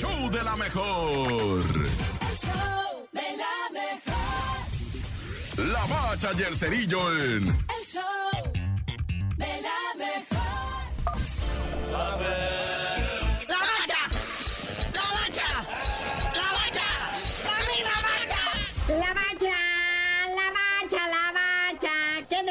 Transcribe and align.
show 0.00 0.30
de 0.30 0.42
la 0.44 0.54
mejor. 0.54 1.60
El 1.60 2.36
show 2.36 3.08
de 3.12 3.28
la 3.42 3.56
mejor. 3.78 4.58
La 5.72 5.84
bacha 5.86 6.30
y 6.38 6.42
el 6.42 6.56
cerillo 6.56 7.10
en 7.10 7.48
El 7.48 7.84
show 7.84 8.52
de 9.36 9.52
la 9.66 9.80
mejor. 10.04 10.82
¡La 11.90 13.58
bacha! 13.76 14.00
¡La 14.94 15.04
bacha! 15.16 15.48
¡La 16.38 16.48
bacha! 16.58 16.88
¡Dame 17.48 17.78
la 17.88 17.96
bacha! 18.08 18.42
La 19.02 19.10
bacha, 19.18 19.56
la 20.38 20.46
bacha, 20.58 21.02
la 21.08 21.16
bacha. 21.16 21.17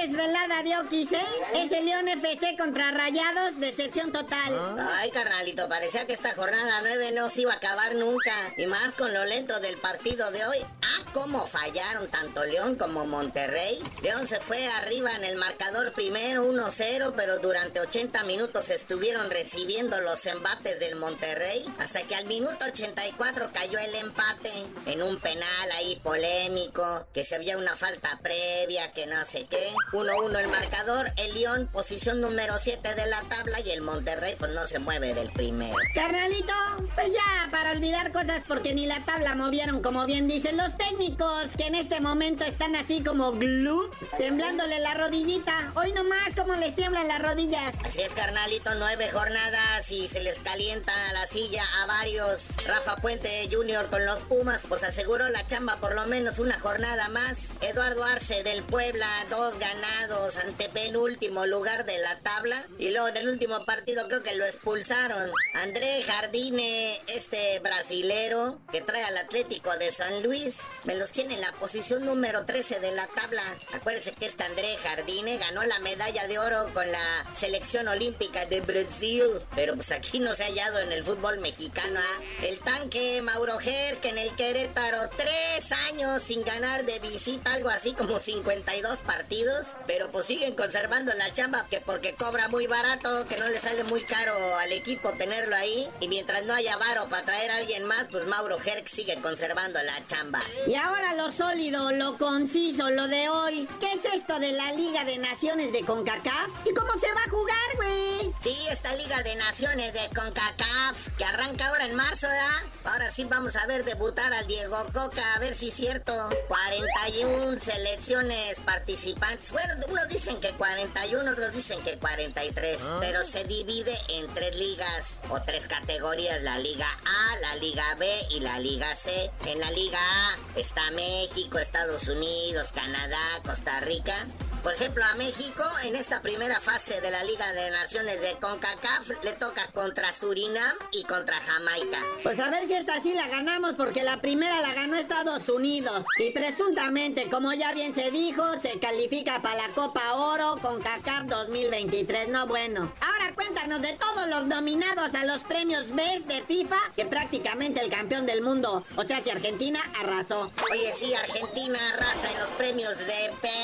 Desvelada 0.02 0.62
de 0.62 0.78
Oquis, 0.78 1.12
¿eh? 1.12 1.26
Es 1.56 1.72
el 1.72 1.86
León 1.86 2.08
FC 2.08 2.56
contra 2.56 2.92
Rayados, 2.92 3.60
decepción 3.60 4.12
total. 4.12 4.78
Ay, 4.92 5.10
carnalito, 5.10 5.68
parecía 5.68 6.06
que 6.06 6.14
esta 6.14 6.36
jornada 6.36 6.82
9 6.84 7.14
no 7.14 7.32
se 7.32 7.42
iba 7.42 7.54
a 7.54 7.56
acabar 7.56 7.96
nunca. 7.96 8.32
Y 8.58 8.68
más 8.68 8.94
con 8.94 9.12
lo 9.12 9.26
lento 9.26 9.60
del 9.60 9.78
partido 9.78 10.30
de 10.30 10.46
hoy. 10.46 10.60
Ah, 10.84 11.04
cómo 11.14 11.48
fallaron 11.48 12.08
tanto 12.10 12.46
León 12.46 12.76
como 12.76 13.08
Monterrey. 13.08 13.82
León 14.04 14.28
se 14.28 14.40
fue 14.40 14.68
arriba 14.68 15.12
en 15.16 15.24
el 15.24 15.36
marcador 15.36 15.92
primero 15.94 16.46
1-0, 16.46 17.14
pero 17.18 17.40
durante 17.40 17.80
80 17.80 18.24
minutos 18.26 18.70
estuvieron 18.70 19.32
recibiendo 19.32 20.00
los 20.02 20.24
embates 20.28 20.80
del 20.80 20.96
Monterrey. 20.96 21.66
Hasta 21.80 22.04
que 22.04 22.16
al 22.16 22.28
minuto 22.28 22.66
84 22.66 23.50
cayó 23.52 23.80
el 23.80 23.96
empate 23.96 24.52
en 24.86 25.02
un 25.02 25.20
penal 25.20 25.72
ahí 25.76 25.96
polémico, 26.04 27.08
que 27.16 27.24
se 27.24 27.34
había 27.34 27.58
una 27.58 27.76
falta 27.76 28.20
previa, 28.22 28.92
que 28.92 29.08
no 29.08 29.26
sé 29.26 29.48
qué. 29.50 29.74
1-1 29.92 30.40
el 30.40 30.48
marcador, 30.50 31.12
el 31.16 31.34
León 31.34 31.70
posición 31.72 32.20
número 32.20 32.58
7 32.58 32.94
de 32.94 33.08
la 33.08 33.22
tabla 33.24 33.62
y 33.62 33.70
el 33.70 33.82
Monterrey 33.82 34.36
pues 34.38 34.52
no 34.52 34.68
se 34.68 34.80
mueve 34.80 35.14
del 35.14 35.30
primero. 35.30 35.76
Carnalito, 35.96 36.54
pues 36.94 37.14
ya, 37.14 37.50
para 37.52 37.72
olvidar 37.72 38.12
cosas 38.12 38.44
porque 38.48 38.74
ni 38.74 38.86
la 38.86 39.00
tabla 39.06 39.36
movieron, 39.36 39.82
como 39.82 40.06
bien 40.06 40.28
dicen 40.28 40.58
los 40.58 40.78
técnicos, 40.78 41.56
que 41.58 41.68
en 41.68 41.76
este 41.76 42.02
momento 42.02 42.44
están 42.44 42.76
así 42.76 43.02
como 43.02 43.32
glue, 43.32 43.90
temblándole 44.18 44.80
la 44.80 44.94
rodillita. 44.94 45.72
Hoy 45.76 45.94
nomás 45.94 46.36
como 46.36 46.56
les 46.56 46.76
tiemblan 46.76 47.08
las 47.08 47.22
rodillas. 47.22 47.76
Así 47.86 48.02
es, 48.02 48.12
carnalito, 48.12 48.76
nueve 48.76 49.10
jornadas 49.14 49.90
y 49.90 50.10
se 50.10 50.22
les 50.22 50.40
calienta 50.40 50.92
la 51.14 51.26
silla 51.28 51.64
a 51.82 51.86
varios. 51.86 52.44
Rafa 52.66 52.98
Puente 52.98 53.48
Jr. 53.50 53.88
con 53.90 54.06
los 54.06 54.18
Pumas, 54.24 54.60
pues 54.68 54.84
aseguró 54.84 55.30
la 55.30 55.48
chamba 55.48 55.78
por 55.78 55.96
lo 55.96 56.06
menos 56.08 56.40
una 56.40 56.60
jornada 56.60 57.08
más. 57.08 57.52
Eduardo 57.62 58.04
Arce 58.04 58.44
del 58.44 58.64
Puebla, 58.64 59.08
dos 59.30 59.58
ganados 59.60 59.77
nada 59.82 60.07
ante 60.36 60.70
penúltimo 60.70 61.46
lugar 61.46 61.86
de 61.86 61.98
la 62.00 62.20
tabla. 62.20 62.68
Y 62.78 62.90
luego 62.90 63.08
en 63.08 63.18
el 63.18 63.30
último 63.30 63.64
partido 63.66 64.08
creo 64.08 64.24
que 64.24 64.36
lo 64.36 64.46
expulsaron. 64.46 65.32
André 65.54 66.04
Jardine, 66.04 67.00
este 67.08 67.60
brasilero 67.60 68.60
que 68.72 68.82
trae 68.82 69.04
al 69.04 69.18
Atlético 69.18 69.76
de 69.78 69.92
San 69.92 70.24
Luis, 70.24 70.56
me 70.84 70.96
los 70.96 71.12
tiene 71.12 71.36
en 71.36 71.42
la 71.42 71.52
posición 71.54 72.06
número 72.06 72.46
13 72.46 72.80
de 72.80 72.92
la 72.92 73.08
tabla. 73.08 73.44
Acuérdense 73.74 74.12
que 74.12 74.26
este 74.26 74.44
André 74.44 74.76
Jardine 74.84 75.38
ganó 75.38 75.64
la 75.64 75.80
medalla 75.80 76.28
de 76.28 76.40
oro 76.40 76.70
con 76.74 76.92
la 76.92 77.26
selección 77.36 77.88
olímpica 77.88 78.46
de 78.46 78.62
Brasil. 78.62 79.24
Pero 79.56 79.76
pues 79.76 79.92
aquí 79.92 80.20
no 80.20 80.36
se 80.36 80.44
ha 80.44 80.48
hallado 80.48 80.80
en 80.80 80.92
el 80.92 81.04
fútbol 81.04 81.40
mexicano. 81.40 82.00
¿ah? 82.00 82.22
El 82.44 82.60
tanque 82.60 83.22
Mauro 83.22 83.58
Ger, 83.60 83.98
que 83.98 84.10
en 84.10 84.18
el 84.18 84.36
Querétaro, 84.36 85.10
tres 85.16 85.72
años 85.90 86.22
sin 86.22 86.44
ganar 86.44 86.86
de 86.86 87.00
visita, 87.00 87.54
algo 87.54 87.70
así 87.70 87.94
como 87.94 88.20
52 88.20 89.00
partidos. 89.00 89.68
Pero 89.86 90.10
pues 90.18 90.26
siguen 90.26 90.56
conservando 90.56 91.14
la 91.14 91.32
chamba, 91.32 91.68
que 91.70 91.80
porque 91.80 92.16
cobra 92.16 92.48
muy 92.48 92.66
barato, 92.66 93.28
que 93.28 93.38
no 93.38 93.48
le 93.50 93.60
sale 93.60 93.84
muy 93.84 94.02
caro 94.02 94.34
al 94.56 94.72
equipo 94.72 95.12
tenerlo 95.12 95.56
ahí. 95.56 95.88
Y 96.00 96.08
mientras 96.08 96.44
no 96.44 96.56
haya 96.56 96.76
varo 96.76 97.06
para 97.08 97.24
traer 97.24 97.52
a 97.52 97.58
alguien 97.58 97.84
más, 97.84 98.08
pues 98.10 98.26
Mauro 98.26 98.58
Ger 98.58 98.84
sigue 98.90 99.22
conservando 99.22 99.80
la 99.84 100.04
chamba. 100.08 100.40
Y 100.66 100.74
ahora 100.74 101.14
lo 101.14 101.32
sólido, 101.32 101.92
lo 101.92 102.18
conciso, 102.18 102.90
lo 102.90 103.08
de 103.08 103.30
hoy. 103.30 103.68
¿Qué 103.80 103.92
es 103.92 104.06
esto 104.12 104.40
de 104.40 104.54
la 104.54 104.72
Liga 104.72 105.06
de 105.06 105.20
Naciones 105.20 105.72
de 105.72 105.84
CONCACAF? 105.84 106.66
¿Y 106.66 106.74
cómo 106.74 106.94
se 106.94 107.14
va 107.14 107.22
a 107.22 107.30
jugar, 107.30 107.76
güey? 107.76 108.34
Sí, 108.40 108.58
esta 108.72 108.87
Liga 109.18 109.24
de 109.24 109.36
Naciones 109.36 109.94
de 109.94 110.10
CONCACAF, 110.16 111.18
que 111.18 111.24
arranca 111.24 111.68
ahora 111.68 111.86
en 111.86 111.96
marzo, 111.96 112.28
¿verdad? 112.28 112.68
Ahora 112.84 113.12
sí 113.12 113.24
vamos 113.26 113.56
a 113.56 113.66
ver 113.66 113.84
debutar 113.84 114.34
al 114.34 114.48
Diego 114.48 114.78
Coca, 114.94 115.36
a 115.36 115.40
ver 115.40 115.54
si 115.54 115.70
es 115.70 115.76
cierto. 115.76 116.14
41 116.48 117.60
selecciones 117.60 118.60
participantes. 118.60 119.52
Bueno, 119.52 119.74
unos 119.90 120.08
dicen 120.08 120.40
que 120.40 120.52
41, 120.54 121.32
otros 121.32 121.54
dicen 121.54 121.82
que 121.84 121.98
43. 121.98 122.82
Pero 123.00 123.24
se 123.24 123.44
divide 123.46 123.98
en 124.10 124.34
tres 124.34 124.56
ligas 124.58 125.20
o 125.30 125.42
tres 125.42 125.68
categorías. 125.68 126.42
La 126.44 126.60
Liga 126.60 126.88
A, 126.88 127.40
la 127.40 127.56
Liga 127.56 127.96
B 127.96 128.10
y 128.32 128.40
la 128.42 128.60
Liga 128.60 128.96
C. 128.96 129.32
En 129.46 129.60
la 129.60 129.72
Liga 129.72 130.00
A 130.00 130.60
está 130.60 130.92
México, 130.92 131.60
Estados 131.60 132.08
Unidos, 132.08 132.72
Canadá, 132.72 133.20
Costa 133.44 133.80
Rica. 133.80 134.28
Por 134.68 134.74
ejemplo, 134.74 135.02
a 135.06 135.16
México, 135.16 135.64
en 135.86 135.96
esta 135.96 136.22
primera 136.22 136.60
fase 136.60 137.00
de 137.00 137.10
la 137.10 137.24
Liga 137.24 137.54
de 137.54 137.72
Naciones 137.72 138.20
de 138.20 138.34
CONCACAF, 138.34 139.24
le 139.24 139.32
toca 139.32 139.66
contra 139.68 140.12
Surinam 140.12 140.76
y 140.92 141.06
contra 141.06 141.40
Jamaica. 141.40 142.00
Pues 142.22 142.38
a 142.42 142.50
ver 142.50 142.68
si 142.68 142.74
esta 142.74 143.00
sí 143.00 143.14
la 143.14 143.30
ganamos 143.30 143.76
porque 143.76 144.04
la 144.04 144.20
primera 144.20 144.60
la 144.60 144.74
ganó 144.74 144.98
Estados 144.98 145.48
Unidos. 145.48 146.06
Y 146.18 146.32
presuntamente, 146.32 147.30
como 147.30 147.54
ya 147.54 147.72
bien 147.72 147.96
se 147.96 148.12
dijo, 148.12 148.44
se 148.62 148.78
califica 148.78 149.42
para 149.42 149.56
la 149.56 149.74
Copa 149.74 150.16
Oro 150.16 150.60
con 150.62 150.82
CACAF 150.82 151.28
2023. 151.28 152.28
No 152.28 152.46
bueno. 152.46 152.92
Ahora 153.00 153.34
cuéntanos 153.36 153.82
de 153.82 153.94
todos 153.94 154.28
los 154.28 154.48
nominados 154.48 155.16
a 155.16 155.24
los 155.24 155.44
premios 155.44 155.96
BES 155.96 156.28
de 156.28 156.42
FIFA, 156.42 156.76
que 156.94 157.06
prácticamente 157.06 157.80
el 157.80 157.90
campeón 157.90 158.26
del 158.26 158.42
mundo, 158.42 158.84
o 158.98 159.04
sea, 159.04 159.24
si 159.24 159.30
Argentina 159.30 159.80
arrasó. 159.98 160.52
Oye, 160.74 160.92
sí, 160.94 161.14
Argentina 161.14 161.80
arrasa 161.94 162.30
en 162.34 162.40
los 162.40 162.50
premios 162.50 162.98
de 162.98 163.32
Best 163.42 163.57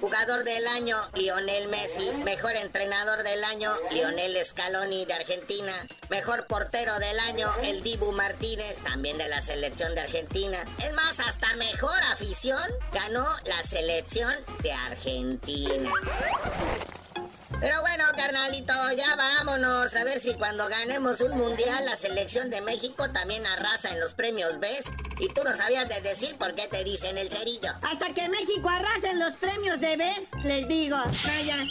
Jugador 0.00 0.44
del 0.44 0.66
Año, 0.66 0.96
Lionel 1.14 1.68
Messi. 1.68 2.10
Mejor 2.24 2.56
Entrenador 2.56 3.22
del 3.22 3.44
Año, 3.44 3.72
Lionel 3.90 4.36
Scaloni 4.42 5.04
de 5.04 5.12
Argentina. 5.12 5.74
Mejor 6.08 6.46
Portero 6.46 6.98
del 6.98 7.18
Año, 7.20 7.50
el 7.62 7.82
Dibu 7.82 8.10
Martínez, 8.12 8.78
también 8.82 9.18
de 9.18 9.28
la 9.28 9.42
selección 9.42 9.94
de 9.94 10.00
Argentina. 10.00 10.58
Es 10.78 10.94
más, 10.94 11.20
hasta 11.20 11.54
Mejor 11.56 12.02
Afición 12.12 12.62
ganó 12.92 13.26
la 13.44 13.62
selección 13.62 14.32
de 14.62 14.72
Argentina. 14.72 15.90
Pero 17.60 17.80
bueno, 17.82 18.04
carnalito, 18.16 18.72
ya 18.96 19.16
vámonos. 19.16 19.94
A 19.94 20.04
ver 20.04 20.18
si 20.18 20.32
cuando 20.34 20.66
ganemos 20.68 21.20
un 21.20 21.36
mundial, 21.36 21.84
la 21.84 21.96
selección 21.96 22.48
de 22.48 22.62
México 22.62 23.10
también 23.10 23.46
arrasa 23.46 23.90
en 23.90 24.00
los 24.00 24.14
premios 24.14 24.58
Best. 24.58 24.88
Y 25.18 25.28
tú 25.28 25.42
no 25.44 25.54
sabías 25.54 25.86
de 25.88 26.00
decir 26.00 26.36
por 26.38 26.54
qué 26.54 26.68
te 26.68 26.82
dicen 26.84 27.18
el 27.18 27.28
cerillo. 27.28 27.72
Hasta 27.82 28.14
que 28.14 28.30
México 28.30 28.68
arrase 28.68 29.10
en 29.10 29.18
los 29.18 29.34
premios 29.34 29.78
de 29.78 29.96
Best, 29.98 30.34
les 30.42 30.66
digo. 30.68 30.96
Vaya. 30.96 31.66